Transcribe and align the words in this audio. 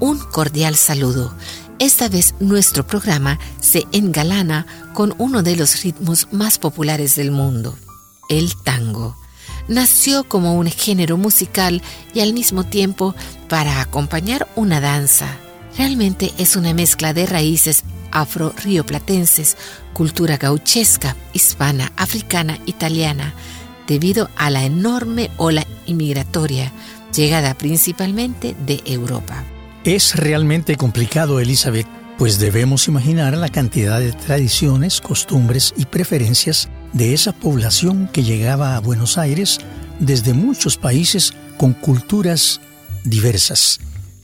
Un 0.00 0.18
cordial 0.18 0.76
saludo. 0.76 1.32
Esta 1.78 2.08
vez 2.08 2.34
nuestro 2.40 2.86
programa 2.86 3.38
se 3.60 3.84
engalana 3.92 4.66
con 4.92 5.14
uno 5.18 5.42
de 5.42 5.56
los 5.56 5.82
ritmos 5.82 6.28
más 6.32 6.58
populares 6.58 7.16
del 7.16 7.30
mundo, 7.30 7.76
el 8.28 8.56
tango. 8.56 9.16
Nació 9.68 10.24
como 10.24 10.54
un 10.54 10.66
género 10.66 11.16
musical 11.16 11.82
y 12.14 12.20
al 12.20 12.32
mismo 12.32 12.64
tiempo 12.64 13.14
para 13.48 13.80
acompañar 13.80 14.48
una 14.56 14.80
danza. 14.80 15.28
Realmente 15.76 16.32
es 16.38 16.56
una 16.56 16.72
mezcla 16.74 17.12
de 17.12 17.26
raíces 17.26 17.84
afro-rioplatenses, 18.12 19.56
cultura 19.92 20.38
gauchesca, 20.38 21.16
hispana, 21.32 21.92
africana, 21.96 22.58
italiana, 22.66 23.34
debido 23.86 24.30
a 24.36 24.50
la 24.50 24.64
enorme 24.64 25.30
ola 25.36 25.66
inmigratoria 25.86 26.72
llegada 27.16 27.54
principalmente 27.54 28.54
de 28.66 28.82
Europa. 28.84 29.44
Es 29.84 30.16
realmente 30.16 30.76
complicado, 30.76 31.40
Elizabeth, 31.40 31.86
pues 32.18 32.38
debemos 32.38 32.88
imaginar 32.88 33.36
la 33.36 33.48
cantidad 33.48 34.00
de 34.00 34.12
tradiciones, 34.12 35.00
costumbres 35.00 35.74
y 35.76 35.86
preferencias 35.86 36.68
de 36.92 37.14
esa 37.14 37.32
población 37.32 38.08
que 38.12 38.24
llegaba 38.24 38.76
a 38.76 38.80
Buenos 38.80 39.18
Aires 39.18 39.58
desde 40.00 40.32
muchos 40.32 40.76
países 40.76 41.34
con 41.56 41.72
culturas 41.72 42.60
diversas. 43.04 43.80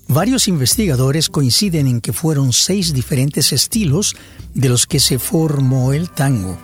Varios 0.09 0.49
investigadores 0.49 1.29
coinciden 1.29 1.87
en 1.87 2.01
que 2.01 2.13
fueron 2.13 2.53
seis 2.53 2.93
diferentes 2.93 3.53
estilos 3.53 4.17
de 4.55 4.69
los 4.69 4.87
que 4.87 5.01
se 5.01 5.19
formó 5.19 5.93
el 5.93 6.11
tango. 6.11 6.59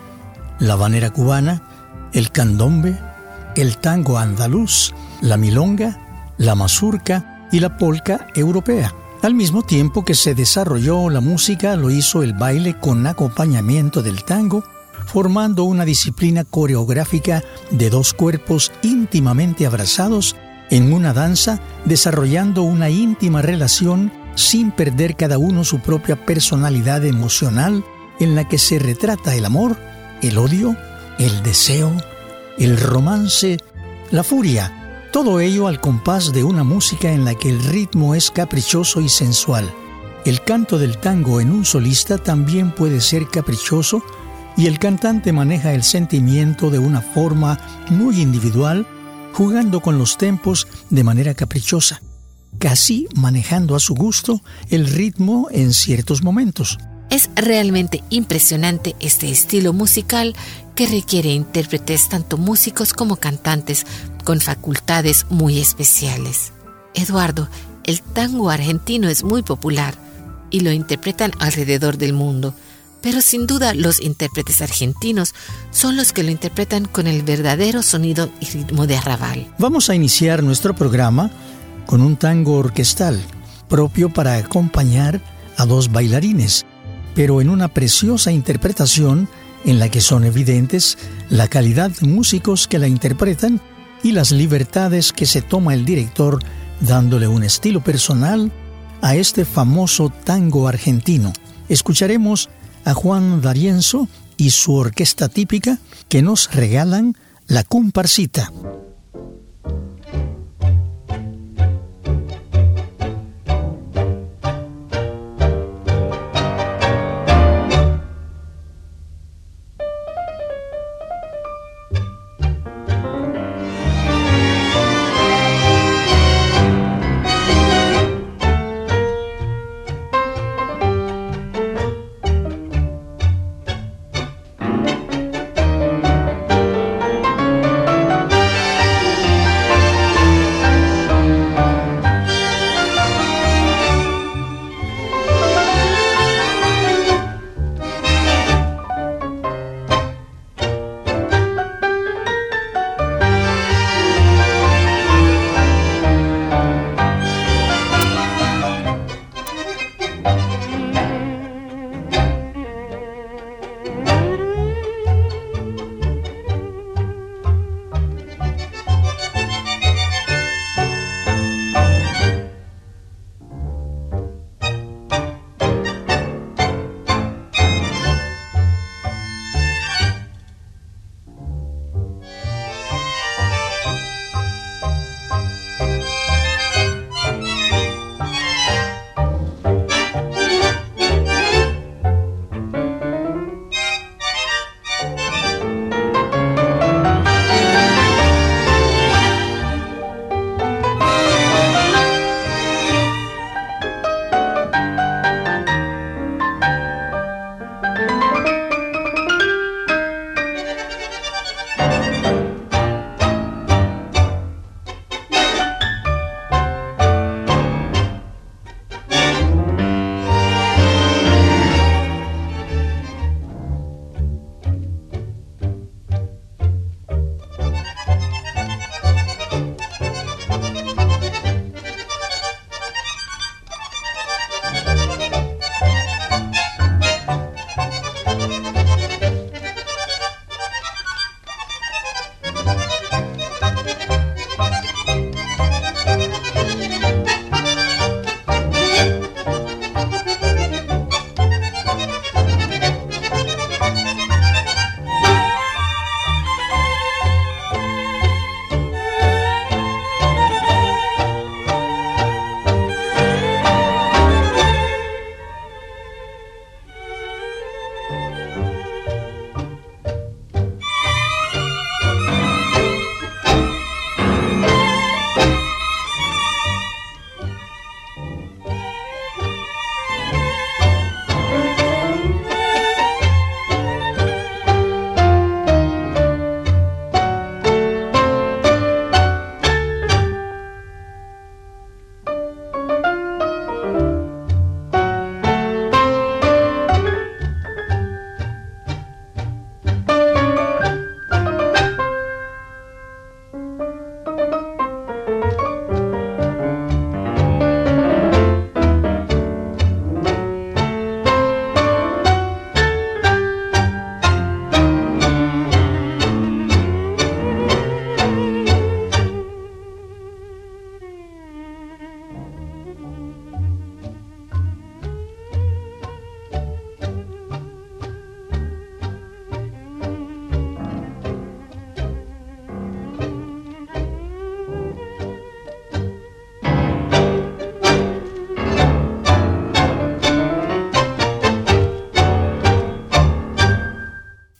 La 0.59 0.75
banera 0.75 1.11
cubana, 1.11 2.09
el 2.13 2.31
candombe, 2.31 2.97
el 3.55 3.77
tango 3.77 4.17
andaluz, 4.17 4.93
la 5.21 5.37
milonga, 5.37 6.08
la 6.39 6.55
mazurca 6.55 7.47
y 7.51 7.59
la 7.59 7.77
polca 7.77 8.27
europea. 8.33 8.95
Al 9.21 9.35
mismo 9.35 9.61
tiempo 9.61 10.05
que 10.05 10.15
se 10.15 10.33
desarrolló 10.33 11.09
la 11.09 11.19
música, 11.19 11.75
lo 11.75 11.91
hizo 11.91 12.23
el 12.23 12.33
baile 12.33 12.79
con 12.79 13.05
acompañamiento 13.05 14.01
del 14.01 14.23
tango, 14.23 14.63
formando 15.05 15.65
una 15.65 15.85
disciplina 15.85 16.45
coreográfica 16.45 17.43
de 17.69 17.89
dos 17.89 18.13
cuerpos 18.13 18.71
íntimamente 18.81 19.65
abrazados 19.65 20.35
en 20.69 20.93
una 20.93 21.13
danza, 21.13 21.59
desarrollando 21.83 22.63
una 22.63 22.89
íntima 22.89 23.41
relación 23.41 24.11
sin 24.35 24.71
perder 24.71 25.17
cada 25.17 25.37
uno 25.37 25.65
su 25.65 25.79
propia 25.79 26.25
personalidad 26.25 27.03
emocional 27.05 27.83
en 28.21 28.35
la 28.35 28.47
que 28.47 28.57
se 28.57 28.79
retrata 28.79 29.35
el 29.35 29.43
amor, 29.43 29.75
el 30.21 30.37
odio, 30.37 30.77
el 31.17 31.43
deseo, 31.43 31.91
el 32.57 32.77
romance, 32.79 33.57
la 34.11 34.23
furia, 34.23 34.78
todo 35.11 35.39
ello 35.39 35.67
al 35.67 35.81
compás 35.81 36.33
de 36.33 36.43
una 36.43 36.63
música 36.63 37.11
en 37.11 37.25
la 37.25 37.35
que 37.35 37.49
el 37.49 37.63
ritmo 37.63 38.13
es 38.13 38.29
caprichoso 38.29 39.01
y 39.01 39.09
sensual. 39.09 39.73
El 40.25 40.41
canto 40.43 40.77
del 40.77 40.97
tango 40.97 41.41
en 41.41 41.51
un 41.51 41.65
solista 41.65 42.17
también 42.17 42.71
puede 42.71 43.01
ser 43.01 43.27
caprichoso 43.27 44.03
y 44.55 44.67
el 44.67 44.77
cantante 44.77 45.31
maneja 45.31 45.73
el 45.73 45.83
sentimiento 45.83 46.69
de 46.69 46.79
una 46.79 47.01
forma 47.01 47.59
muy 47.89 48.21
individual, 48.21 48.85
jugando 49.33 49.79
con 49.79 49.97
los 49.97 50.17
tempos 50.17 50.67
de 50.89 51.03
manera 51.03 51.33
caprichosa, 51.33 52.01
casi 52.59 53.07
manejando 53.15 53.75
a 53.75 53.79
su 53.79 53.95
gusto 53.95 54.41
el 54.69 54.85
ritmo 54.85 55.47
en 55.51 55.73
ciertos 55.73 56.23
momentos. 56.23 56.77
Es 57.09 57.31
realmente 57.35 58.03
impresionante 58.11 58.95
este 58.99 59.31
estilo 59.31 59.73
musical 59.73 60.35
que 60.75 60.85
requiere 60.85 61.33
intérpretes 61.33 62.07
tanto 62.07 62.37
músicos 62.37 62.93
como 62.93 63.15
cantantes 63.15 63.85
con 64.29 64.41
facultades 64.41 65.25
muy 65.31 65.57
especiales. 65.57 66.53
Eduardo, 66.93 67.49
el 67.83 67.99
tango 67.99 68.51
argentino 68.51 69.09
es 69.09 69.23
muy 69.23 69.41
popular 69.41 69.95
y 70.51 70.59
lo 70.59 70.71
interpretan 70.71 71.31
alrededor 71.39 71.97
del 71.97 72.13
mundo, 72.13 72.53
pero 73.01 73.21
sin 73.21 73.47
duda 73.47 73.73
los 73.73 73.99
intérpretes 73.99 74.61
argentinos 74.61 75.33
son 75.71 75.97
los 75.97 76.13
que 76.13 76.21
lo 76.21 76.29
interpretan 76.29 76.85
con 76.85 77.07
el 77.07 77.23
verdadero 77.23 77.81
sonido 77.81 78.29
y 78.39 78.45
ritmo 78.45 78.85
de 78.85 78.97
arrabal. 78.97 79.51
Vamos 79.57 79.89
a 79.89 79.95
iniciar 79.95 80.43
nuestro 80.43 80.75
programa 80.75 81.31
con 81.87 81.99
un 81.99 82.15
tango 82.15 82.53
orquestal 82.53 83.19
propio 83.67 84.13
para 84.13 84.35
acompañar 84.35 85.21
a 85.57 85.65
dos 85.65 85.91
bailarines, 85.91 86.67
pero 87.15 87.41
en 87.41 87.49
una 87.49 87.67
preciosa 87.67 88.31
interpretación 88.31 89.27
en 89.65 89.79
la 89.79 89.89
que 89.89 90.01
son 90.01 90.23
evidentes 90.23 90.99
la 91.31 91.47
calidad 91.47 91.89
de 91.89 92.07
músicos 92.07 92.67
que 92.67 92.77
la 92.77 92.87
interpretan 92.87 93.59
y 94.03 94.11
las 94.11 94.31
libertades 94.31 95.11
que 95.13 95.25
se 95.25 95.41
toma 95.41 95.73
el 95.73 95.85
director 95.85 96.39
dándole 96.81 97.27
un 97.27 97.43
estilo 97.43 97.81
personal 97.81 98.51
a 99.01 99.15
este 99.15 99.45
famoso 99.45 100.09
tango 100.09 100.67
argentino. 100.67 101.33
Escucharemos 101.67 102.49
a 102.85 102.93
Juan 102.93 103.41
D'Arienzo 103.41 104.07
y 104.37 104.51
su 104.51 104.73
orquesta 104.73 105.29
típica 105.29 105.77
que 106.07 106.21
nos 106.21 106.51
regalan 106.53 107.15
la 107.47 107.63
comparsita. 107.63 108.51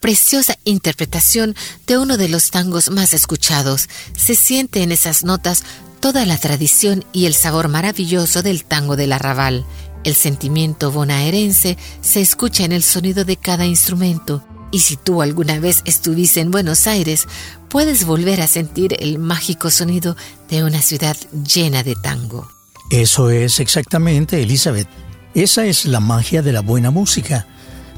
Preciosa 0.09 0.57
interpretación 0.63 1.55
de 1.85 1.99
uno 1.99 2.17
de 2.17 2.29
los 2.29 2.49
tangos 2.49 2.89
más 2.89 3.13
escuchados. 3.13 3.89
Se 4.17 4.33
siente 4.33 4.81
en 4.81 4.91
esas 4.91 5.23
notas 5.23 5.63
toda 5.99 6.25
la 6.25 6.39
tradición 6.39 7.05
y 7.13 7.27
el 7.27 7.35
sabor 7.35 7.67
maravilloso 7.67 8.41
del 8.41 8.65
tango 8.65 8.95
del 8.95 9.11
arrabal. 9.13 9.67
El 10.03 10.15
sentimiento 10.15 10.91
bonaerense 10.91 11.77
se 12.01 12.21
escucha 12.21 12.65
en 12.65 12.71
el 12.71 12.81
sonido 12.81 13.23
de 13.23 13.37
cada 13.37 13.67
instrumento. 13.67 14.43
Y 14.71 14.79
si 14.79 14.97
tú 14.97 15.21
alguna 15.21 15.59
vez 15.59 15.83
estuviste 15.85 16.39
en 16.39 16.49
Buenos 16.49 16.87
Aires, 16.87 17.27
puedes 17.69 18.03
volver 18.03 18.41
a 18.41 18.47
sentir 18.47 18.95
el 18.99 19.19
mágico 19.19 19.69
sonido 19.69 20.17
de 20.49 20.63
una 20.63 20.81
ciudad 20.81 21.17
llena 21.53 21.83
de 21.83 21.93
tango. 21.93 22.49
Eso 22.89 23.29
es 23.29 23.59
exactamente, 23.59 24.41
Elizabeth. 24.41 24.87
Esa 25.35 25.67
es 25.67 25.85
la 25.85 25.99
magia 25.99 26.41
de 26.41 26.51
la 26.51 26.61
buena 26.61 26.89
música. 26.89 27.45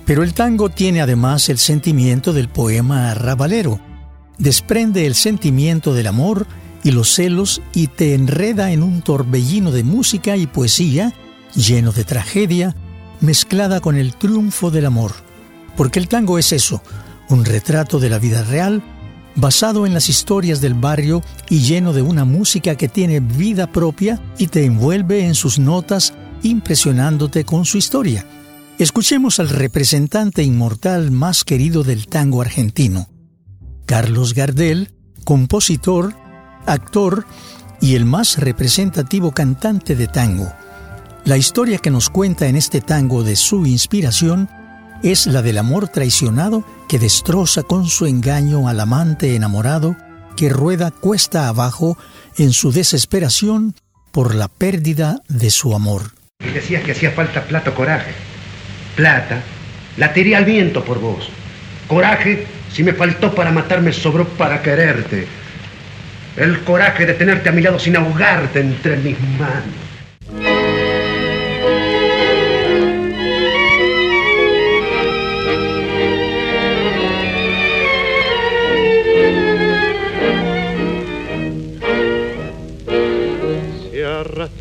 Pero 0.05 0.23
el 0.23 0.33
tango 0.33 0.69
tiene 0.69 1.01
además 1.01 1.49
el 1.49 1.57
sentimiento 1.57 2.33
del 2.33 2.49
poema 2.49 3.11
arrabalero. 3.11 3.79
Desprende 4.37 5.05
el 5.05 5.15
sentimiento 5.15 5.93
del 5.93 6.07
amor 6.07 6.47
y 6.83 6.91
los 6.91 7.13
celos 7.13 7.61
y 7.73 7.87
te 7.87 8.15
enreda 8.15 8.71
en 8.71 8.83
un 8.83 9.01
torbellino 9.01 9.71
de 9.71 9.83
música 9.83 10.35
y 10.37 10.47
poesía 10.47 11.13
lleno 11.55 11.91
de 11.91 12.03
tragedia, 12.03 12.75
mezclada 13.19 13.79
con 13.81 13.95
el 13.95 14.15
triunfo 14.15 14.71
del 14.71 14.85
amor. 14.85 15.13
Porque 15.75 15.99
el 15.99 16.07
tango 16.07 16.39
es 16.39 16.51
eso, 16.51 16.81
un 17.29 17.45
retrato 17.45 17.99
de 17.99 18.09
la 18.09 18.19
vida 18.19 18.43
real, 18.43 18.81
basado 19.35 19.85
en 19.85 19.93
las 19.93 20.09
historias 20.09 20.59
del 20.61 20.73
barrio 20.73 21.21
y 21.49 21.59
lleno 21.59 21.93
de 21.93 22.01
una 22.01 22.25
música 22.25 22.75
que 22.75 22.89
tiene 22.89 23.19
vida 23.19 23.71
propia 23.71 24.19
y 24.37 24.47
te 24.47 24.65
envuelve 24.65 25.25
en 25.25 25.35
sus 25.35 25.59
notas, 25.59 26.13
impresionándote 26.43 27.45
con 27.45 27.65
su 27.65 27.77
historia. 27.77 28.25
Escuchemos 28.81 29.39
al 29.39 29.49
representante 29.49 30.41
inmortal 30.41 31.11
más 31.11 31.43
querido 31.43 31.83
del 31.83 32.07
tango 32.07 32.41
argentino, 32.41 33.09
Carlos 33.85 34.33
Gardel, 34.33 34.89
compositor, 35.23 36.15
actor 36.65 37.27
y 37.79 37.93
el 37.93 38.05
más 38.05 38.39
representativo 38.39 39.33
cantante 39.33 39.95
de 39.95 40.07
tango. 40.07 40.51
La 41.25 41.37
historia 41.37 41.77
que 41.77 41.91
nos 41.91 42.09
cuenta 42.09 42.47
en 42.47 42.55
este 42.55 42.81
tango 42.81 43.21
de 43.21 43.35
su 43.35 43.67
inspiración 43.67 44.49
es 45.03 45.27
la 45.27 45.43
del 45.43 45.59
amor 45.59 45.87
traicionado 45.87 46.65
que 46.89 46.97
destroza 46.97 47.61
con 47.61 47.85
su 47.85 48.07
engaño 48.07 48.67
al 48.67 48.79
amante 48.79 49.35
enamorado 49.35 49.95
que 50.35 50.49
rueda 50.49 50.89
cuesta 50.89 51.47
abajo 51.49 51.99
en 52.35 52.51
su 52.51 52.71
desesperación 52.71 53.75
por 54.11 54.33
la 54.33 54.47
pérdida 54.47 55.21
de 55.29 55.51
su 55.51 55.75
amor. 55.75 56.13
Y 56.43 56.49
decías 56.49 56.83
que 56.83 56.93
hacía 56.93 57.11
falta 57.11 57.43
plata 57.43 57.69
o 57.69 57.75
coraje. 57.75 58.11
Plata, 59.01 59.41
la 59.97 60.13
tiré 60.13 60.35
al 60.35 60.45
viento 60.45 60.85
por 60.85 60.99
vos. 60.99 61.27
Coraje, 61.87 62.45
si 62.71 62.83
me 62.83 62.93
faltó 62.93 63.33
para 63.33 63.51
matarme, 63.51 63.91
sobró 63.91 64.27
para 64.27 64.61
quererte. 64.61 65.25
El 66.37 66.59
coraje 66.59 67.07
de 67.07 67.15
tenerte 67.15 67.49
a 67.49 67.51
mi 67.51 67.63
lado 67.63 67.79
sin 67.79 67.95
ahogarte 67.95 68.59
entre 68.59 68.97
mis 68.97 69.19
manos. 69.39 69.90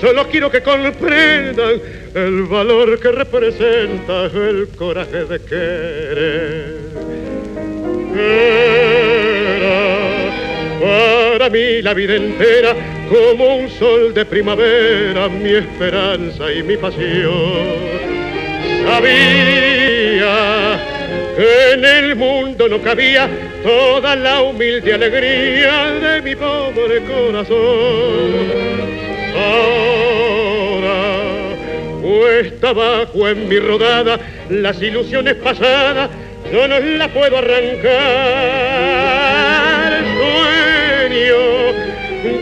solo 0.00 0.26
quiero 0.28 0.50
que 0.50 0.62
comprendan 0.62 1.80
el 2.14 2.42
valor 2.44 2.98
que 3.00 3.12
representa 3.12 4.26
el 4.26 4.68
coraje 4.76 5.24
de 5.24 5.40
querer. 5.40 6.76
Era 8.18 9.86
para 10.80 11.50
mí 11.50 11.82
la 11.82 11.94
vida 11.94 12.14
entera 12.16 12.74
como 13.08 13.56
un 13.56 13.68
sol 13.70 14.14
de 14.14 14.24
primavera, 14.24 15.28
mi 15.28 15.50
esperanza 15.50 16.52
y 16.52 16.62
mi 16.62 16.76
pasión. 16.76 17.96
Sabía 18.84 20.46
en 21.38 21.84
el 21.84 22.16
mundo 22.16 22.66
no 22.68 22.80
cabía 22.80 23.28
toda 23.62 24.16
la 24.16 24.40
humilde 24.40 24.94
alegría 24.94 25.92
de 25.92 26.22
mi 26.22 26.34
pobre 26.34 27.02
corazón. 27.02 27.56
Cuesta 32.26 32.70
abajo 32.70 33.28
en 33.28 33.48
mi 33.48 33.58
rodada 33.60 34.18
las 34.50 34.82
ilusiones 34.82 35.36
pasadas, 35.36 36.10
yo 36.52 36.66
no 36.66 36.80
las 36.80 37.08
puedo 37.10 37.38
arrancar. 37.38 37.86
Sueño 40.18 41.36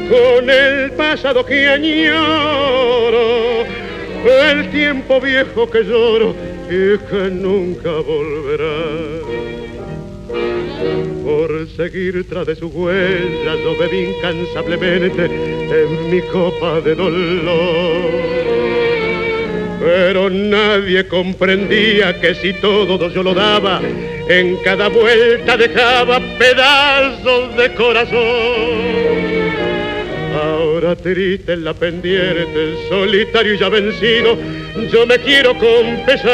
con 0.09 0.49
el 0.49 0.91
pasado 0.93 1.45
que 1.45 1.69
añoro, 1.69 3.65
el 4.25 4.71
tiempo 4.71 5.21
viejo 5.21 5.71
que 5.71 5.85
lloro 5.85 6.35
y 6.69 6.97
que 7.11 7.31
nunca 7.31 7.91
volverá. 7.91 8.87
Por 11.25 11.69
seguir 11.77 12.27
tras 12.29 12.47
de 12.47 12.57
su 12.57 12.69
huella 12.69 13.55
yo 13.63 13.77
bebí 13.79 14.15
incansablemente 14.17 15.27
en 15.27 16.11
mi 16.11 16.23
copa 16.23 16.81
de 16.81 16.95
dolor. 16.95 18.44
Pero 19.85 20.31
nadie 20.31 21.07
comprendía 21.07 22.19
que 22.19 22.35
si 22.35 22.55
todo 22.55 23.11
yo 23.11 23.23
lo 23.23 23.35
daba, 23.35 23.83
en 24.31 24.57
cada 24.65 24.89
vuelta 24.89 25.59
dejaba 25.59 26.21
pedazos 26.39 27.55
de 27.55 27.75
corazón. 27.75 28.15
Ahora 30.43 30.97
triste 30.97 31.53
en 31.53 31.65
la 31.65 31.75
pendiente, 31.75 32.77
solitario 32.89 33.53
y 33.53 33.59
ya 33.59 33.69
vencido, 33.69 34.39
yo 34.91 35.07
me 35.07 35.19
quiero 35.19 35.53
confesar. 35.59 36.33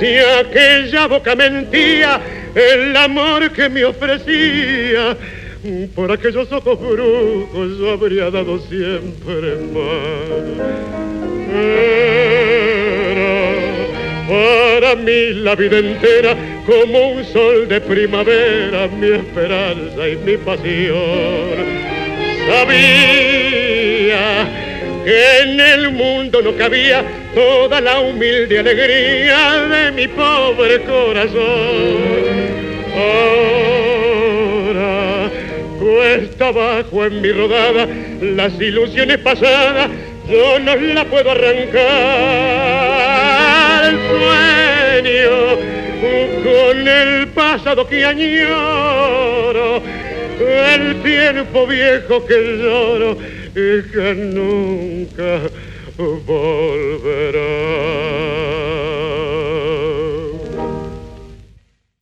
Si 0.00 0.16
aquella 0.16 1.06
boca 1.06 1.36
mentía 1.36 2.18
el 2.54 2.96
amor 2.96 3.50
que 3.50 3.68
me 3.68 3.84
ofrecía, 3.84 5.18
por 5.94 6.10
aquellos 6.10 6.50
ojos 6.52 6.80
brujos 6.80 7.78
yo 7.78 7.90
habría 7.90 8.30
dado 8.30 8.58
siempre 8.60 9.56
más. 9.72 11.10
para 14.28 14.94
mí 14.94 15.32
la 15.34 15.54
vida 15.56 15.78
entera 15.78 16.36
como 16.64 17.10
un 17.10 17.24
sol 17.24 17.68
de 17.68 17.80
primavera, 17.80 18.88
mi 18.88 19.08
esperanza 19.08 20.08
y 20.08 20.16
mi 20.16 20.36
pasión. 20.38 21.80
Sabía 22.48 22.78
que 25.04 25.38
en 25.42 25.60
el 25.60 25.90
mundo 25.92 26.40
no 26.42 26.56
cabía 26.56 27.04
toda 27.34 27.80
la 27.80 28.00
humilde 28.00 28.58
alegría 28.58 29.66
de 29.68 29.92
mi 29.92 30.08
pobre 30.08 30.80
corazón. 30.82 32.00
Ahora 32.96 33.99
cuesta 35.90 36.48
abajo 36.48 37.04
en 37.04 37.20
mi 37.20 37.32
rodada 37.32 37.86
las 38.20 38.52
ilusiones 38.60 39.18
pasadas, 39.18 39.90
yo 40.30 40.58
no 40.60 40.76
las 40.76 41.04
puedo 41.06 41.30
arrancar. 41.30 41.80
El 43.90 43.98
sueño 45.02 45.58
con 46.44 46.88
el 46.88 47.28
pasado 47.28 47.86
que 47.88 48.04
añoro, 48.04 49.82
el 50.38 51.02
tiempo 51.02 51.66
viejo 51.66 52.24
que 52.26 52.58
lloro 52.58 53.16
y 53.50 53.82
que 53.90 54.14
nunca 54.14 55.40
volverá. 56.26 57.40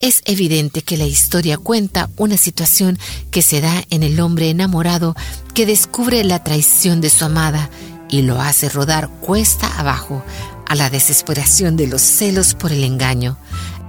Es 0.09 0.23
evidente 0.25 0.81
que 0.81 0.97
la 0.97 1.05
historia 1.05 1.59
cuenta 1.59 2.09
una 2.17 2.39
situación 2.39 2.99
que 3.31 3.43
se 3.43 3.61
da 3.61 3.85
en 3.91 4.03
el 4.03 4.21
hombre 4.21 4.49
enamorado 4.49 5.15
que 5.53 5.67
descubre 5.67 6.25
la 6.25 6.43
traición 6.43 7.03
de 7.03 7.11
su 7.11 7.27
amada 7.27 7.69
y 8.09 8.23
lo 8.23 8.41
hace 8.41 8.71
rodar 8.71 9.11
cuesta 9.21 9.79
abajo 9.79 10.25
a 10.67 10.75
la 10.77 10.89
desesperación 10.89 11.77
de 11.77 11.89
los 11.89 12.01
celos 12.01 12.55
por 12.55 12.73
el 12.73 12.85
engaño. 12.85 13.37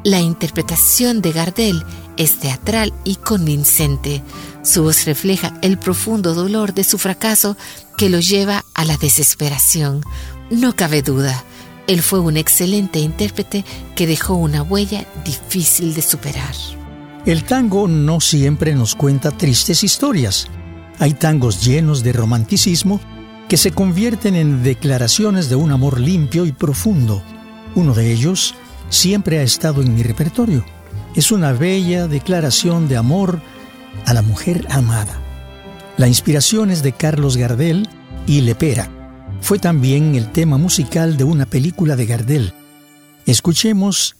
La 0.03 0.19
interpretación 0.19 1.21
de 1.21 1.31
Gardel 1.31 1.85
es 2.17 2.37
teatral 2.37 2.91
y 3.05 3.15
convincente. 3.15 4.21
Su 4.61 4.83
voz 4.83 5.05
refleja 5.05 5.57
el 5.61 5.79
profundo 5.79 6.33
dolor 6.33 6.73
de 6.73 6.83
su 6.83 6.97
fracaso 6.97 7.55
que 7.97 8.09
lo 8.09 8.19
lleva 8.19 8.65
a 8.73 8.83
la 8.83 8.97
desesperación. 8.97 10.03
No 10.51 10.75
cabe 10.75 11.01
duda, 11.01 11.45
él 11.89 12.03
fue 12.03 12.19
un 12.19 12.37
excelente 12.37 12.99
intérprete 12.99 13.65
que 13.95 14.05
dejó 14.05 14.35
una 14.35 14.61
huella 14.61 15.07
difícil 15.25 15.95
de 15.95 16.03
superar. 16.03 16.53
El 17.25 17.43
tango 17.43 17.87
no 17.87 18.21
siempre 18.21 18.75
nos 18.75 18.93
cuenta 18.93 19.31
tristes 19.31 19.83
historias. 19.83 20.45
Hay 20.99 21.15
tangos 21.15 21.65
llenos 21.65 22.03
de 22.03 22.13
romanticismo 22.13 23.01
que 23.47 23.57
se 23.57 23.71
convierten 23.71 24.35
en 24.35 24.61
declaraciones 24.61 25.49
de 25.49 25.55
un 25.55 25.71
amor 25.71 25.99
limpio 25.99 26.45
y 26.45 26.51
profundo. 26.51 27.23
Uno 27.73 27.95
de 27.95 28.11
ellos 28.11 28.53
siempre 28.89 29.39
ha 29.39 29.41
estado 29.41 29.81
en 29.81 29.95
mi 29.95 30.03
repertorio. 30.03 30.63
Es 31.15 31.31
una 31.31 31.53
bella 31.53 32.07
declaración 32.07 32.87
de 32.87 32.97
amor 32.97 33.41
a 34.05 34.13
la 34.13 34.21
mujer 34.21 34.67
amada. 34.69 35.19
La 35.97 36.07
inspiración 36.07 36.69
es 36.69 36.83
de 36.83 36.91
Carlos 36.91 37.35
Gardel 37.35 37.89
y 38.27 38.41
Lepera. 38.41 38.98
Fue 39.41 39.59
también 39.59 40.15
el 40.15 40.31
tema 40.31 40.57
musical 40.57 41.17
de 41.17 41.23
una 41.23 41.45
película 41.45 41.95
de 41.95 42.05
Gardel. 42.05 42.53
Escuchemos 43.25 44.15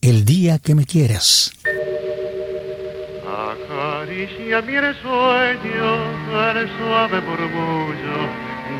El 0.00 0.24
día 0.24 0.58
que 0.58 0.74
me 0.74 0.84
quieras. 0.84 1.52
Acaricia 3.24 4.62
mi 4.62 4.74
sueño 5.02 6.22
el 6.50 6.68
suave 6.78 7.20
murmullo 7.20 8.18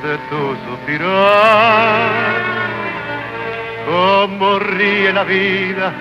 de 0.02 0.18
tu 0.28 0.56
suspirar. 0.66 2.22
Como 3.86 4.58
ríe 4.58 5.12
la 5.12 5.24
vida 5.24 5.92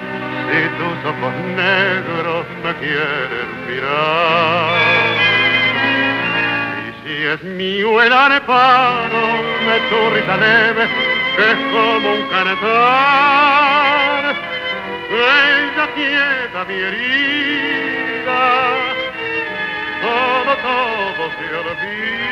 si 0.47 0.59
tus 0.77 0.97
ojos 1.09 1.33
negros 1.55 2.45
me 2.63 2.71
quieren 2.79 3.49
mirar. 3.67 5.40
Y 7.21 7.23
es 7.23 7.43
mío 7.43 8.01
el 8.01 8.11
areparo 8.11 9.27
de 9.67 9.79
tu 9.89 10.09
risa 10.09 10.37
leve, 10.37 10.87
que 11.35 11.51
es 11.51 11.57
como 11.71 12.13
un 12.13 12.23
cantar, 12.29 14.23
ella 15.11 15.85
quieta 15.93 16.65
mi 16.67 16.73
herida, 16.73 18.41
todo, 20.01 20.51
todo 20.63 21.23
se 21.37 21.45
olvida. 21.57 22.31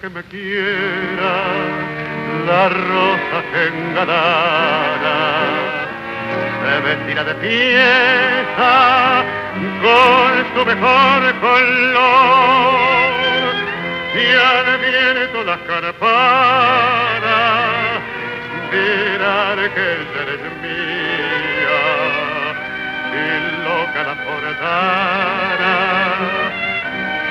que 0.00 0.08
me 0.10 0.22
quiera 0.24 1.34
la 2.46 2.68
rosa 2.68 3.38
que 3.52 3.60
engalara 3.68 5.63
se 6.64 6.80
vestirá 6.80 7.22
de 7.24 7.34
pieza 7.34 8.72
con 9.84 10.30
su 10.54 10.60
mejor 10.64 11.20
color. 11.40 13.04
Y 14.14 14.26
al 14.50 14.66
viento 14.78 15.38
las 15.44 15.58
carparas 15.68 17.22
dirán 18.72 19.58
que 19.74 19.88
eres 20.22 20.42
mía. 20.62 21.84
Y 23.12 23.24
loca 23.64 24.00
la 24.08 24.14
portara 24.24 25.76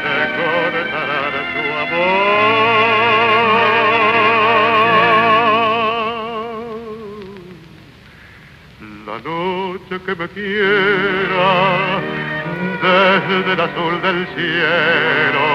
se 0.03 0.15
cortará 0.37 1.23
su 1.53 1.61
La 1.73 3.02
que 10.15 10.22
me 10.22 10.29
quiera 10.29 12.01
desde 12.82 13.53
el 13.53 13.62
azul 13.62 14.01
del 14.01 14.27
cielo, 14.36 15.48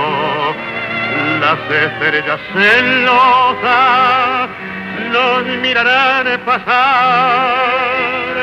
las 1.40 1.58
estrellas 1.70 2.40
celosas 2.52 4.48
nos 5.12 5.44
mirarán 5.62 6.40
pasar 6.44 8.34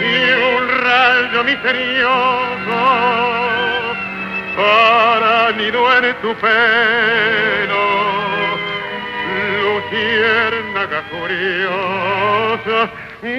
y 0.00 0.32
un 0.56 0.68
rayo 0.82 1.44
misterioso 1.44 2.80
para 4.56 5.52
nido 5.52 5.80
en 5.96 6.14
tu 6.20 6.34
pelo, 6.34 7.84
luciérnaga 9.62 11.00
curiosa, 11.10 12.90
que 13.20 13.36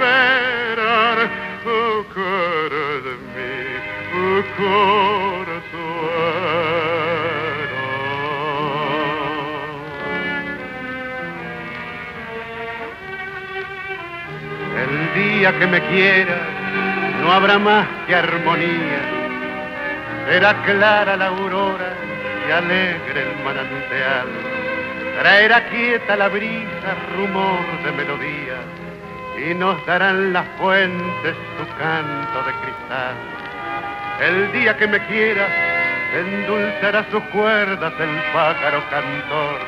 verán 0.00 1.30
tu 1.62 2.06
cara 2.14 2.86
de 3.04 3.14
mi 3.32 4.42
corazón. 4.56 5.72
El 14.82 14.92
día 15.14 15.58
que 15.58 15.66
me 15.66 15.80
quieras 15.88 16.40
no 17.20 17.32
habrá 17.32 17.58
más 17.58 17.86
que 18.06 18.14
armonía 18.14 19.22
Será 20.26 20.54
clara 20.62 21.16
la 21.16 21.26
aurora 21.26 21.94
y 22.48 22.52
alegre 22.52 23.22
el 23.22 23.44
manantial. 23.44 24.51
Traerá 25.22 25.62
quieta 25.68 26.16
la 26.16 26.26
brisa, 26.26 26.96
rumor 27.14 27.62
de 27.84 27.92
melodía, 27.92 28.58
y 29.38 29.54
nos 29.54 29.86
darán 29.86 30.32
las 30.32 30.44
fuentes 30.58 31.36
su 31.56 31.64
canto 31.78 32.42
de 32.42 32.52
cristal. 32.60 33.14
El 34.20 34.50
día 34.50 34.76
que 34.76 34.88
me 34.88 34.98
quieras, 35.06 35.48
endulzará 36.12 37.06
sus 37.12 37.22
cuerdas 37.30 37.92
el 38.00 38.20
pájaro 38.32 38.82
cantor, 38.90 39.60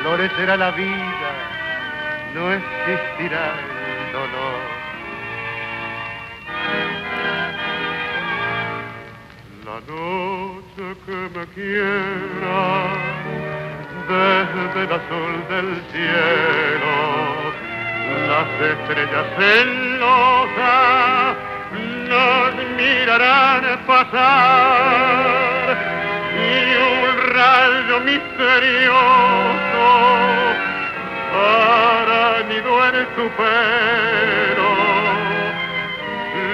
florecerá 0.00 0.56
la 0.56 0.70
vida, 0.70 1.30
no 2.32 2.50
existirá 2.50 3.52
el 3.84 4.12
dolor. 4.14 4.80
noche 9.86 10.96
que 11.04 11.18
me 11.38 11.44
quiera 11.54 13.59
desde 14.10 14.82
el 14.82 14.92
azul 14.92 15.34
del 15.48 15.70
cielo 15.92 16.94
las 18.26 18.48
estrellas 18.72 19.26
celosas 19.38 21.36
nos 22.08 22.52
mirarán 22.76 23.62
pasar 23.86 25.66
y 26.34 26.38
un 26.90 27.06
rayo 27.34 27.96
misterioso 28.00 29.88
para 31.32 32.22
nido 32.48 32.72
en 32.86 32.96
tu 33.14 33.24
pelo 33.36 34.70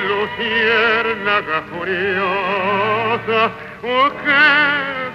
luciérnaga 0.08 1.58
furiosa, 1.70 3.40
oh, 3.82 4.08
que 4.24 4.46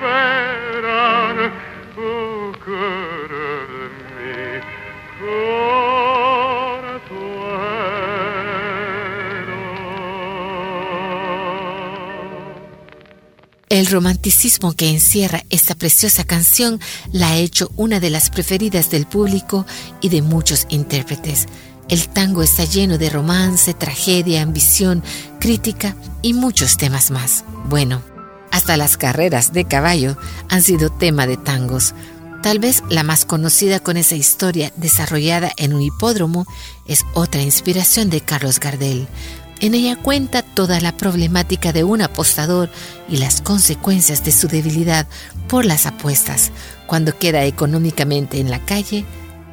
verán, 0.01 1.37
El 13.69 13.87
romanticismo 13.87 14.73
que 14.73 14.89
encierra 14.89 15.43
esta 15.49 15.75
preciosa 15.75 16.23
canción 16.23 16.79
la 17.11 17.29
ha 17.29 17.37
hecho 17.37 17.71
una 17.77 17.99
de 17.99 18.09
las 18.09 18.29
preferidas 18.29 18.89
del 18.91 19.05
público 19.05 19.65
y 20.01 20.09
de 20.09 20.21
muchos 20.21 20.67
intérpretes. 20.69 21.47
El 21.87 22.09
tango 22.09 22.43
está 22.43 22.65
lleno 22.65 22.97
de 22.97 23.09
romance, 23.09 23.73
tragedia, 23.73 24.41
ambición, 24.41 25.03
crítica 25.39 25.95
y 26.21 26.33
muchos 26.33 26.77
temas 26.77 27.11
más. 27.11 27.43
Bueno, 27.69 28.01
hasta 28.51 28.77
las 28.77 28.97
carreras 28.97 29.53
de 29.53 29.65
caballo 29.65 30.17
han 30.49 30.61
sido 30.61 30.89
tema 30.89 31.27
de 31.27 31.37
tangos. 31.37 31.93
Tal 32.43 32.59
vez 32.59 32.83
la 32.89 33.03
más 33.03 33.25
conocida 33.25 33.79
con 33.79 33.97
esa 33.97 34.15
historia 34.15 34.71
desarrollada 34.75 35.51
en 35.57 35.73
un 35.73 35.81
hipódromo 35.81 36.45
es 36.87 37.05
otra 37.13 37.41
inspiración 37.41 38.09
de 38.09 38.21
Carlos 38.21 38.59
Gardel. 38.59 39.07
En 39.59 39.75
ella 39.75 39.95
cuenta 39.95 40.41
toda 40.41 40.79
la 40.79 40.97
problemática 40.97 41.71
de 41.71 41.83
un 41.83 42.01
apostador 42.01 42.69
y 43.07 43.17
las 43.17 43.41
consecuencias 43.41 44.23
de 44.23 44.31
su 44.31 44.47
debilidad 44.47 45.07
por 45.47 45.65
las 45.65 45.85
apuestas 45.85 46.51
cuando 46.87 47.17
queda 47.17 47.45
económicamente 47.45 48.39
en 48.39 48.49
la 48.49 48.59
calle 48.65 49.05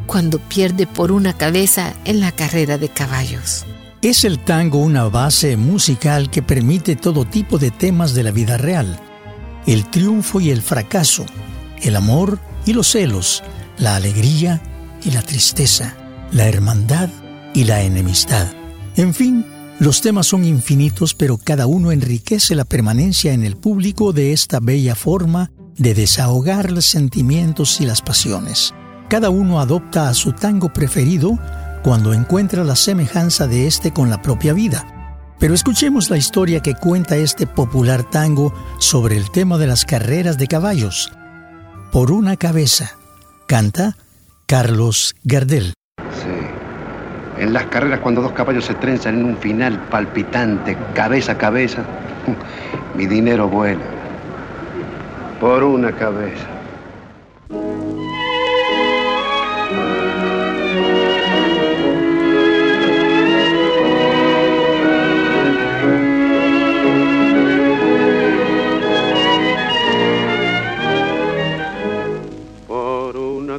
cuando 0.07 0.39
pierde 0.39 0.87
por 0.87 1.13
una 1.13 1.35
cabeza 1.35 1.93
en 2.07 2.21
la 2.21 2.33
carrera 2.33 2.79
de 2.79 2.89
caballos. 2.89 3.67
Es 4.01 4.23
el 4.23 4.39
tango 4.39 4.79
una 4.79 5.09
base 5.09 5.57
musical 5.57 6.31
que 6.31 6.41
permite 6.41 6.95
todo 6.95 7.25
tipo 7.25 7.59
de 7.59 7.73
temas 7.73 8.15
de 8.15 8.23
la 8.23 8.31
vida 8.31 8.57
real, 8.57 8.97
el 9.67 9.87
triunfo 9.91 10.41
y 10.41 10.51
el 10.51 10.63
fracaso, 10.63 11.27
el 11.83 11.97
amor 11.97 12.39
y 12.65 12.75
los 12.75 12.93
celos, 12.93 13.43
la 13.77 13.97
alegría 13.97 14.63
y 15.03 15.11
la 15.11 15.23
tristeza, 15.23 15.97
la 16.31 16.47
hermandad 16.47 17.09
y 17.55 17.65
la 17.65 17.83
enemistad. 17.83 18.47
En 18.95 19.13
fin, 19.15 19.45
los 19.81 20.01
temas 20.01 20.29
son 20.29 20.45
infinitos, 20.45 21.15
pero 21.15 21.37
cada 21.37 21.67
uno 21.67 21.91
enriquece 21.91 22.55
la 22.55 22.65
permanencia 22.65 23.33
en 23.33 23.43
el 23.43 23.57
público 23.57 24.13
de 24.13 24.33
esta 24.33 24.61
bella 24.61 24.95
forma 24.95 25.51
de 25.77 25.95
desahogar 25.95 26.71
los 26.71 26.87
sentimientos 26.87 27.81
y 27.81 27.87
las 27.87 28.01
pasiones. 28.01 28.73
Cada 29.09 29.31
uno 29.31 29.59
adopta 29.61 30.09
a 30.09 30.15
su 30.15 30.35
tango 30.35 30.73
preferido 30.73 31.37
cuando 31.83 32.13
encuentra 32.13 32.65
la 32.65 32.77
semejanza 32.77 33.47
de 33.47 33.67
este 33.67 33.93
con 33.93 34.11
la 34.11 34.23
propia 34.23 34.53
vida. 34.53 34.87
Pero 35.39 35.55
escuchemos 35.55 36.11
la 36.11 36.17
historia 36.17 36.61
que 36.61 36.75
cuenta 36.75 37.17
este 37.17 37.47
popular 37.47 38.03
tango 38.03 38.53
sobre 38.79 39.17
el 39.17 39.31
tema 39.31 39.57
de 39.57 39.69
las 39.69 39.85
carreras 39.85 40.37
de 40.37 40.49
caballos. 40.49 41.13
Por 41.93 42.11
una 42.11 42.37
cabeza, 42.37 42.97
canta 43.47 43.97
Carlos 44.47 45.15
Gardel. 45.23 45.75
Sí. 45.97 47.43
En 47.43 47.53
las 47.53 47.67
carreras 47.67 48.01
cuando 48.01 48.21
dos 48.21 48.33
caballos 48.33 48.65
se 48.65 48.75
trenzan 48.75 49.21
en 49.21 49.25
un 49.27 49.37
final 49.37 49.79
palpitante, 49.89 50.77
cabeza 50.95 51.33
a 51.33 51.39
cabeza, 51.39 51.83
mi 52.97 53.07
dinero 53.07 53.49
vuela. 53.49 53.85
Por 55.41 55.63
una 55.63 55.93
cabeza. 55.93 56.58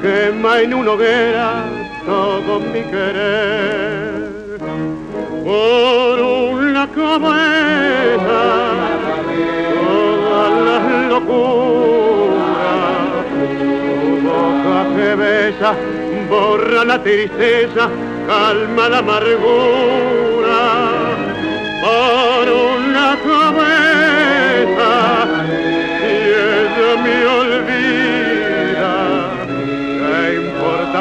quema 0.00 0.60
en 0.60 0.74
una 0.74 0.92
hoguera 0.92 1.64
todo 2.06 2.60
mi 2.60 2.82
querer. 2.82 4.28
Por 5.44 6.20
una 6.20 6.86
cabeza 6.88 8.40
todas 9.86 10.50
las 10.66 11.08
locuras 11.08 12.48
tu 13.32 14.28
boca 14.28 14.78
que 14.96 15.14
besa 15.14 15.74
borra 16.28 16.84
la 16.84 17.02
tristeza 17.02 17.88
calma 18.26 18.88
la 18.88 18.98
amargura 18.98 20.27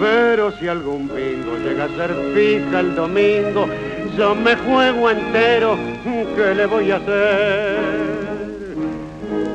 Pero 0.00 0.50
si 0.52 0.66
algún 0.66 1.08
bingo 1.08 1.58
llega 1.62 1.84
a 1.84 1.88
ser 1.88 2.14
fija 2.34 2.80
el 2.80 2.94
domingo, 2.94 3.68
yo 4.16 4.34
me 4.34 4.56
juego 4.56 5.10
entero, 5.10 5.76
¿qué 6.34 6.54
le 6.54 6.64
voy 6.64 6.90
a 6.90 6.96
hacer? 6.96 7.78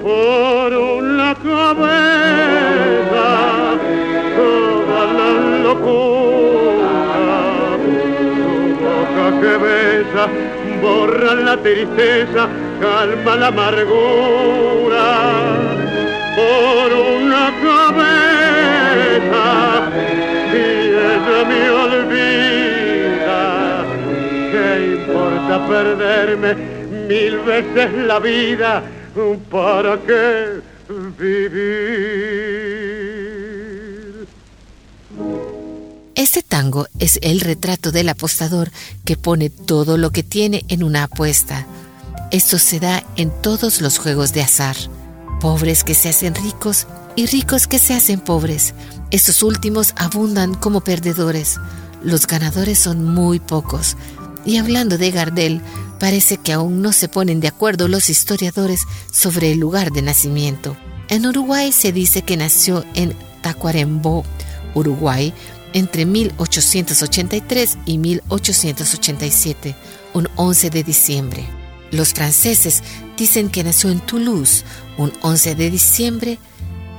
Por 0.03 0.71
una 0.71 1.34
cabeza 1.34 3.25
toda 4.38 5.05
la 5.17 5.29
locura. 5.63 6.93
Tu 7.81 8.75
boca 8.86 9.25
que 9.41 9.53
besa 9.58 10.23
borra 10.81 11.34
la 11.34 11.58
tristeza, 11.58 12.47
calma 12.79 13.36
la 13.36 13.47
amargura. 13.47 15.08
Por 16.36 16.89
una 16.93 17.45
cabeza, 17.63 19.45
ella 21.27 21.43
me 21.45 21.69
olvida, 21.69 23.38
¿qué 24.51 24.95
importa 24.97 25.67
perderme 25.67 26.55
mil 27.07 27.39
veces 27.39 27.93
la 28.05 28.19
vida? 28.19 28.83
¿Para 29.49 29.97
qué 30.05 30.61
vivir? 31.17 31.95
Este 36.15 36.43
tango 36.43 36.88
es 36.99 37.19
el 37.21 37.39
retrato 37.41 37.91
del 37.91 38.09
apostador 38.09 38.71
que 39.03 39.17
pone 39.17 39.49
todo 39.49 39.97
lo 39.97 40.11
que 40.11 40.23
tiene 40.23 40.63
en 40.67 40.83
una 40.83 41.03
apuesta. 41.03 41.65
Esto 42.31 42.57
se 42.59 42.79
da 42.79 43.03
en 43.15 43.31
todos 43.41 43.81
los 43.81 43.97
juegos 43.97 44.33
de 44.33 44.41
azar. 44.41 44.75
Pobres 45.39 45.83
que 45.83 45.93
se 45.93 46.09
hacen 46.09 46.35
ricos 46.35 46.88
y 47.15 47.25
ricos 47.27 47.67
que 47.67 47.79
se 47.79 47.93
hacen 47.93 48.19
pobres. 48.19 48.73
Estos 49.11 49.43
últimos 49.43 49.93
abundan 49.95 50.55
como 50.55 50.81
perdedores. 50.81 51.59
Los 52.03 52.27
ganadores 52.27 52.79
son 52.79 53.03
muy 53.03 53.39
pocos. 53.39 53.97
Y 54.45 54.57
hablando 54.57 54.97
de 54.97 55.11
Gardel, 55.11 55.61
parece 55.99 56.37
que 56.37 56.53
aún 56.53 56.81
no 56.81 56.91
se 56.91 57.07
ponen 57.07 57.39
de 57.39 57.47
acuerdo 57.47 57.87
los 57.87 58.09
historiadores 58.09 58.81
sobre 59.11 59.51
el 59.51 59.59
lugar 59.59 59.91
de 59.91 60.01
nacimiento. 60.01 60.75
En 61.07 61.25
Uruguay 61.25 61.71
se 61.71 61.91
dice 61.91 62.23
que 62.23 62.37
nació 62.37 62.83
en 62.93 63.15
Tacuarembó, 63.41 64.25
Uruguay, 64.73 65.33
entre 65.73 66.05
1883 66.05 67.77
y 67.85 67.97
1887, 67.97 69.75
un 70.13 70.27
11 70.35 70.69
de 70.69 70.83
diciembre. 70.83 71.45
Los 71.91 72.13
franceses 72.13 72.81
dicen 73.17 73.49
que 73.49 73.63
nació 73.63 73.91
en 73.91 73.99
Toulouse, 73.99 74.63
un 74.97 75.13
11 75.21 75.55
de 75.55 75.69
diciembre 75.69 76.39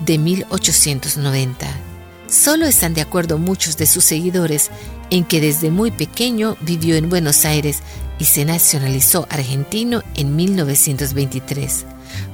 de 0.05 0.19
1890. 0.19 1.86
Solo 2.29 2.67
están 2.67 2.95
de 2.95 3.01
acuerdo 3.01 3.39
muchos 3.39 3.77
de 3.77 3.87
sus 3.87 4.05
seguidores 4.05 4.71
en 5.11 5.25
que 5.25 5.41
desde 5.41 5.71
muy 5.71 5.91
pequeño 5.91 6.57
vivió 6.61 6.97
en 6.97 7.09
Buenos 7.09 7.45
Aires 7.45 7.83
y 8.19 8.25
se 8.25 8.45
nacionalizó 8.45 9.27
argentino 9.31 10.03
en 10.15 10.35
1923. 10.35 11.87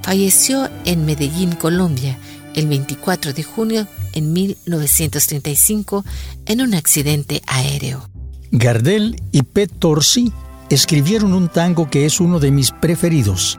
Falleció 0.03 0.71
en 0.85 1.05
Medellín, 1.05 1.53
Colombia, 1.53 2.17
el 2.55 2.69
24 2.69 3.33
de 3.33 3.43
junio 3.43 3.87
en 4.13 4.33
1935 4.33 6.05
en 6.47 6.61
un 6.63 6.75
accidente 6.75 7.43
aéreo. 7.47 8.09
Gardel 8.51 9.21
y 9.31 9.43
Pet 9.43 9.71
Torsi 9.79 10.33
escribieron 10.71 11.33
un 11.33 11.49
tango 11.49 11.91
que 11.91 12.07
es 12.07 12.21
uno 12.21 12.39
de 12.39 12.51
mis 12.51 12.71
preferidos. 12.71 13.59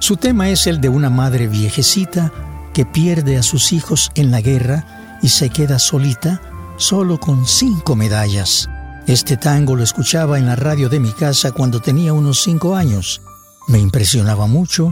Su 0.00 0.16
tema 0.16 0.48
es 0.50 0.66
el 0.66 0.80
de 0.80 0.88
una 0.88 1.10
madre 1.10 1.48
viejecita 1.48 2.32
que 2.72 2.86
pierde 2.86 3.36
a 3.36 3.42
sus 3.42 3.72
hijos 3.72 4.10
en 4.14 4.30
la 4.30 4.40
guerra 4.40 4.97
y 5.22 5.28
se 5.28 5.50
queda 5.50 5.78
solita, 5.78 6.40
solo 6.76 7.18
con 7.18 7.46
cinco 7.46 7.96
medallas. 7.96 8.68
Este 9.06 9.36
tango 9.36 9.74
lo 9.74 9.82
escuchaba 9.82 10.38
en 10.38 10.46
la 10.46 10.56
radio 10.56 10.88
de 10.88 11.00
mi 11.00 11.12
casa 11.12 11.52
cuando 11.52 11.80
tenía 11.80 12.12
unos 12.12 12.42
cinco 12.42 12.76
años. 12.76 13.22
Me 13.66 13.78
impresionaba 13.78 14.46
mucho 14.46 14.90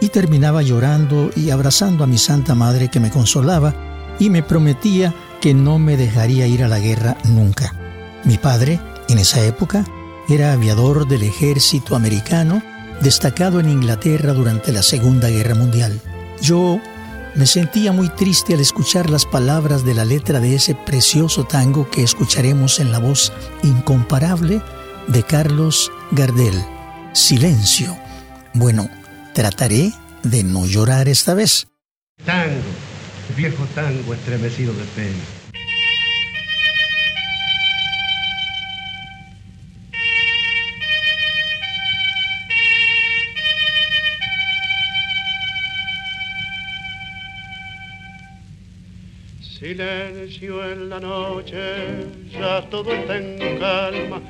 y 0.00 0.08
terminaba 0.08 0.62
llorando 0.62 1.30
y 1.34 1.50
abrazando 1.50 2.04
a 2.04 2.06
mi 2.06 2.18
Santa 2.18 2.54
Madre 2.54 2.90
que 2.90 3.00
me 3.00 3.10
consolaba 3.10 3.74
y 4.18 4.30
me 4.30 4.42
prometía 4.42 5.14
que 5.40 5.54
no 5.54 5.78
me 5.78 5.96
dejaría 5.96 6.46
ir 6.46 6.64
a 6.64 6.68
la 6.68 6.80
guerra 6.80 7.16
nunca. 7.24 7.74
Mi 8.24 8.38
padre, 8.38 8.80
en 9.08 9.18
esa 9.18 9.42
época, 9.44 9.84
era 10.28 10.52
aviador 10.52 11.06
del 11.06 11.22
ejército 11.22 11.94
americano, 11.94 12.62
destacado 13.00 13.60
en 13.60 13.68
Inglaterra 13.68 14.32
durante 14.32 14.72
la 14.72 14.82
Segunda 14.82 15.28
Guerra 15.28 15.54
Mundial. 15.54 16.00
Yo 16.40 16.80
Me 17.36 17.44
sentía 17.44 17.92
muy 17.92 18.08
triste 18.08 18.54
al 18.54 18.60
escuchar 18.60 19.10
las 19.10 19.26
palabras 19.26 19.84
de 19.84 19.92
la 19.92 20.06
letra 20.06 20.40
de 20.40 20.54
ese 20.54 20.74
precioso 20.74 21.44
tango 21.44 21.90
que 21.90 22.02
escucharemos 22.02 22.80
en 22.80 22.90
la 22.90 22.98
voz 22.98 23.30
incomparable 23.62 24.62
de 25.06 25.22
Carlos 25.22 25.92
Gardel. 26.12 26.54
Silencio. 27.12 27.94
Bueno, 28.54 28.88
trataré 29.34 29.92
de 30.22 30.44
no 30.44 30.64
llorar 30.64 31.10
esta 31.10 31.34
vez. 31.34 31.68
Tango, 32.24 32.54
viejo 33.36 33.66
tango 33.74 34.14
estremecido 34.14 34.72
de 34.72 34.84
pena. 34.96 35.45
Silencio 49.66 50.62
en 50.64 50.88
la 50.88 51.00
noche, 51.00 51.58
ya 52.30 52.62
todo 52.70 52.92
está 52.92 53.16
en 53.16 53.58
calma, 53.58 54.22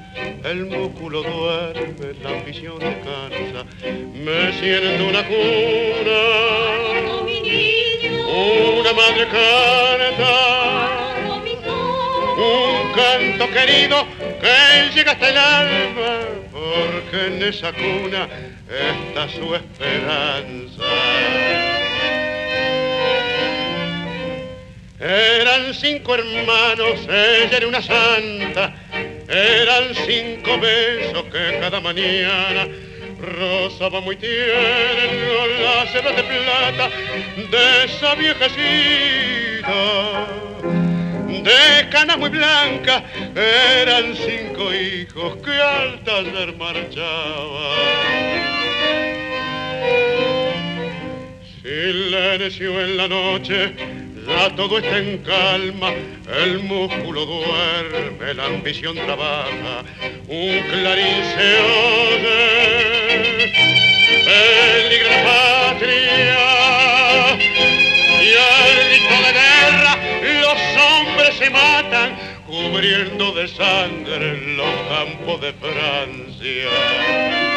el 0.42 0.64
músculo 0.64 1.22
duerme, 1.22 2.14
la 2.22 2.30
ambición 2.30 2.78
descansa, 2.78 3.66
me 4.14 4.50
siento 4.54 5.04
una 5.04 5.22
cuna, 5.26 6.22
una 8.80 8.92
madre 8.94 9.26
canta, 9.36 10.32
un 12.38 12.92
canto 12.94 13.50
querido 13.50 14.06
que 14.40 14.88
llega 14.94 15.12
hasta 15.12 15.28
el 15.28 15.36
alma, 15.36 16.20
porque 16.50 17.26
en 17.26 17.42
esa 17.42 17.74
cuna 17.74 18.26
está 18.70 19.28
su 19.28 19.54
esperanza. 19.54 21.75
Eran 25.06 25.72
cinco 25.72 26.16
hermanos, 26.16 27.06
ella 27.08 27.58
era 27.58 27.68
una 27.68 27.80
santa. 27.80 28.74
Eran 29.28 29.94
cinco 30.04 30.58
besos 30.58 31.22
que 31.26 31.60
cada 31.60 31.80
mañana 31.80 32.66
rozaba 33.20 34.00
muy 34.00 34.16
tierno 34.16 35.46
la 35.62 35.86
seda 35.92 36.10
de 36.10 36.24
plata 36.24 36.90
de 37.36 37.84
esa 37.84 38.16
viejecita. 38.16 40.26
De 41.28 41.88
cana 41.90 42.16
muy 42.16 42.30
blanca, 42.30 43.04
eran 43.36 44.16
cinco 44.16 44.74
hijos 44.74 45.36
que 45.36 45.52
al 45.52 46.02
taller 46.02 46.56
marchaban. 46.56 47.78
Silencio 51.62 52.80
en 52.80 52.96
la 52.96 53.06
noche 53.06 53.95
ya 54.36 54.54
todo 54.54 54.78
está 54.78 54.98
en 54.98 55.18
calma, 55.18 55.92
el 56.42 56.58
músculo 56.58 57.24
duerme, 57.24 58.34
la 58.34 58.44
ambición 58.44 58.94
trabaja, 58.94 59.82
un 60.28 60.60
clarín 60.70 61.24
se 61.34 61.60
oye, 62.12 63.50
peligro 64.26 65.08
la 65.08 65.20
patria, 65.24 66.44
y 68.20 68.22
al 68.52 68.74
grito 68.88 69.16
de 69.24 69.30
guerra 69.40 69.92
los 70.42 70.60
hombres 70.84 71.32
se 71.38 71.48
matan, 71.48 72.08
cubriendo 72.46 73.26
de 73.32 73.48
sangre 73.48 74.28
los 74.54 74.74
campos 74.90 75.36
de 75.40 75.52
Francia. 75.54 77.55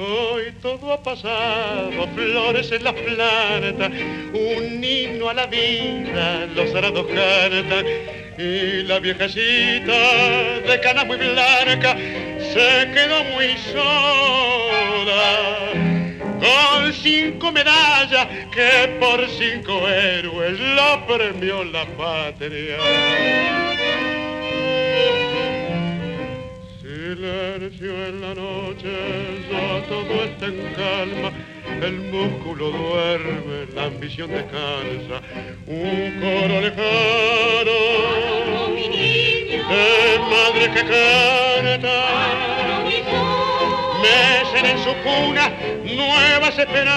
Hoy 0.00 0.52
todo 0.62 0.92
ha 0.92 1.02
pasado, 1.02 2.06
flores 2.14 2.70
en 2.70 2.84
la 2.84 2.92
planta, 2.92 3.90
un 4.32 4.84
himno 4.84 5.28
a 5.28 5.34
la 5.34 5.46
vida, 5.46 6.46
los 6.54 6.72
arados 6.72 7.04
cantan 7.08 7.84
y 8.38 8.84
la 8.84 9.00
viejecita 9.00 10.60
de 10.68 10.80
cana 10.80 11.04
muy 11.04 11.16
blanca 11.16 11.96
se 12.38 12.90
quedó 12.94 13.24
muy 13.34 13.56
sola 13.72 15.48
con 16.38 16.92
cinco 16.92 17.50
medallas 17.50 18.28
que 18.52 18.96
por 19.00 19.28
cinco 19.30 19.88
héroes 19.88 20.60
la 20.60 21.04
premió 21.08 21.64
la 21.64 21.84
patria. 21.96 23.87
Silencio 27.28 27.92
en 28.06 28.22
la 28.22 28.32
noche, 28.34 28.88
ya 29.50 29.82
todo 29.86 30.24
está 30.24 30.46
en 30.46 30.72
calma, 30.72 31.30
el 31.82 31.96
músculo 32.10 32.70
duerme, 32.70 33.66
la 33.74 33.84
ambición 33.84 34.30
descansa, 34.30 35.20
un 35.66 36.20
coro 36.20 36.60
lejano 36.62 37.78
de 39.68 40.18
madre 40.30 40.70
que 40.72 40.82
canta, 40.88 41.98
mecen 44.00 44.64
en 44.64 44.78
su 44.78 44.94
cuna 45.02 45.52
nuevas 45.84 46.58
esperanzas, 46.58 46.88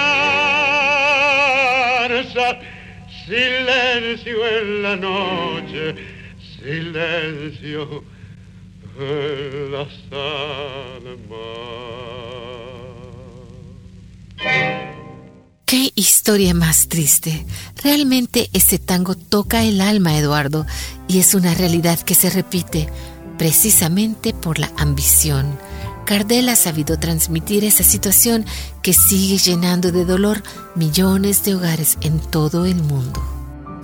silencio 3.26 4.48
en 4.48 4.82
la 4.82 4.96
noche, 4.96 5.96
silencio 6.58 8.21
Qué 15.66 15.92
historia 15.96 16.54
más 16.54 16.88
triste. 16.90 17.46
Realmente 17.82 18.50
este 18.54 18.78
tango 18.80 19.16
toca 19.16 19.64
el 19.64 19.80
alma, 19.80 20.18
Eduardo, 20.18 20.66
y 21.08 21.20
es 21.20 21.34
una 21.34 21.54
realidad 21.54 22.00
que 22.00 22.16
se 22.16 22.30
repite 22.30 22.90
precisamente 23.38 24.34
por 24.34 24.60
la 24.60 24.72
ambición. 24.78 25.58
Cardel 26.06 26.50
ha 26.50 26.56
sabido 26.56 27.00
transmitir 27.00 27.64
esa 27.64 27.84
situación 27.84 28.46
que 28.82 28.94
sigue 28.94 29.38
llenando 29.38 29.92
de 29.92 30.04
dolor 30.04 30.44
millones 30.76 31.44
de 31.46 31.56
hogares 31.56 31.98
en 32.02 32.20
todo 32.20 32.66
el 32.66 32.76
mundo. 32.76 33.24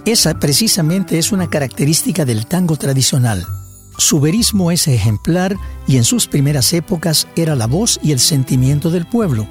Esa 0.06 0.38
precisamente 0.40 1.18
es 1.18 1.32
una 1.32 1.50
característica 1.50 2.26
del 2.26 2.46
tango 2.46 2.76
tradicional 2.76 3.48
su 3.98 4.20
verismo 4.20 4.72
es 4.72 4.88
ejemplar 4.88 5.58
y 5.88 5.98
en 5.98 6.04
sus 6.04 6.28
primeras 6.28 6.72
épocas 6.74 7.28
era 7.36 7.56
la 7.56 7.66
voz 7.66 8.00
y 8.04 8.12
el 8.12 8.20
sentimiento 8.20 8.92
del 8.92 9.08
pueblo. 9.08 9.48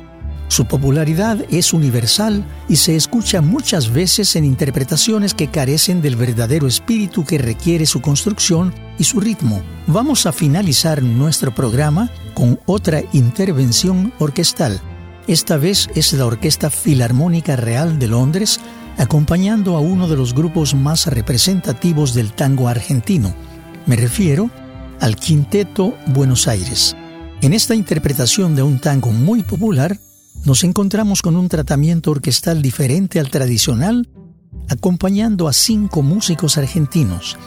Su 0.48 0.66
popularidad 0.66 1.44
es 1.50 1.72
universal 1.72 2.44
y 2.68 2.76
se 2.76 2.94
escucha 2.94 3.40
muchas 3.40 3.92
veces 3.92 4.37
en 4.37 4.44
interpretaciones 4.44 5.35
que 5.35 5.48
carecen 5.48 6.00
del 6.00 6.14
verdadero 6.14 6.68
espíritu 6.68 7.24
que 7.24 7.38
requiere 7.38 7.85
su 7.85 8.00
construcción 8.00 8.72
y 8.98 9.04
su 9.04 9.18
ritmo. 9.18 9.61
Vamos 9.88 10.26
a 10.26 10.32
finalizar 10.32 11.02
nuestro 11.02 11.52
programa 11.52 12.11
con 12.32 12.61
otra 12.66 13.02
intervención 13.12 14.12
orquestal. 14.20 14.80
Esta 15.26 15.56
vez 15.56 15.88
es 15.96 16.12
la 16.12 16.26
Orquesta 16.26 16.70
Filarmónica 16.70 17.56
Real 17.56 17.98
de 17.98 18.06
Londres, 18.06 18.61
acompañando 18.96 19.76
a 19.76 19.80
uno 19.80 20.06
de 20.06 20.16
los 20.16 20.32
grupos 20.32 20.76
más 20.76 21.09
representativos 21.09 22.14
del 22.14 22.32
tango 22.32 22.68
argentino, 22.68 23.35
me 23.87 23.96
refiero 23.96 24.51
al 25.01 25.16
Quinteto 25.16 25.94
Buenos 26.09 26.49
Aires. 26.49 26.96
En 27.40 27.53
esta 27.53 27.75
interpretación 27.75 28.57
de 28.57 28.62
un 28.62 28.81
tango 28.81 29.12
muy 29.12 29.42
popular, 29.42 29.96
nos 30.44 30.64
encontramos 30.64 31.22
con 31.22 31.37
un 31.37 31.49
tratamiento 31.49 32.11
orquestal 32.11 32.62
diferente 32.62 33.20
al 33.20 33.31
tradicional, 33.31 34.09
acompañando 34.68 35.46
a 35.46 35.53
cinco 35.53 36.03
músicos 36.03 36.59
argentinos. 36.59 37.38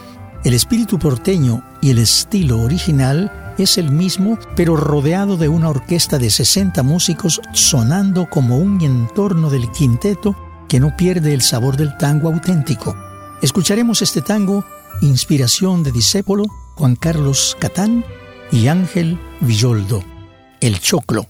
El 0.44 0.54
espíritu 0.54 0.98
porteño 0.98 1.62
y 1.82 1.90
el 1.90 1.98
estilo 1.98 2.62
original 2.62 3.54
es 3.58 3.76
el 3.76 3.90
mismo, 3.90 4.38
pero 4.56 4.76
rodeado 4.76 5.36
de 5.36 5.48
una 5.48 5.68
orquesta 5.68 6.18
de 6.18 6.30
60 6.30 6.82
músicos 6.82 7.42
sonando 7.52 8.30
como 8.30 8.56
un 8.56 8.80
entorno 8.80 9.50
del 9.50 9.70
quinteto 9.70 10.34
que 10.68 10.80
no 10.80 10.96
pierde 10.96 11.34
el 11.34 11.42
sabor 11.42 11.76
del 11.76 11.96
tango 11.98 12.28
auténtico. 12.28 12.96
Escucharemos 13.42 14.00
este 14.00 14.22
tango 14.22 14.64
inspiración 15.00 15.82
de 15.82 15.92
discépolo 15.92 16.44
Juan 16.76 16.96
Carlos 16.96 17.56
Catán 17.58 18.04
y 18.52 18.68
Ángel 18.68 19.18
Villoldo, 19.40 20.02
El 20.60 20.80
Choclo. 20.80 21.26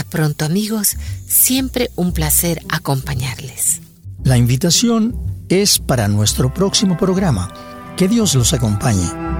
Hasta 0.00 0.10
pronto 0.10 0.46
amigos, 0.46 0.96
siempre 1.26 1.90
un 1.94 2.12
placer 2.12 2.62
acompañarles. 2.70 3.82
La 4.24 4.38
invitación 4.38 5.14
es 5.50 5.78
para 5.78 6.08
nuestro 6.08 6.54
próximo 6.54 6.96
programa. 6.96 7.52
Que 7.98 8.08
Dios 8.08 8.34
los 8.34 8.54
acompañe. 8.54 9.39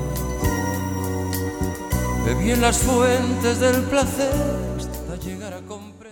Bebí 2.41 2.51
en 2.51 2.61
las 2.61 2.79
fuentes 2.79 3.59
del 3.59 3.83
placer 3.83 4.33
hasta 4.77 5.15
llegar 5.17 5.53
a 5.53 5.61
comprender. 5.61 6.11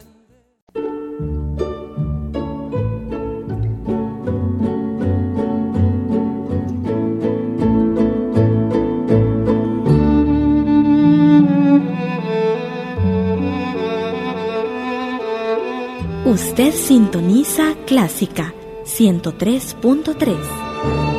Usted 16.26 16.74
sintoniza 16.74 17.76
Clásica 17.88 18.54
103.3. 18.86 21.19